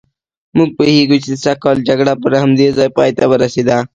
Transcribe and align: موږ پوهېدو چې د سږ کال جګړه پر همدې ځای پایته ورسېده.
موږ 0.57 0.69
پوهېدو 0.77 1.15
چې 1.23 1.29
د 1.31 1.35
سږ 1.43 1.57
کال 1.63 1.77
جګړه 1.89 2.13
پر 2.21 2.31
همدې 2.41 2.67
ځای 2.77 2.89
پایته 2.97 3.23
ورسېده. 3.27 3.77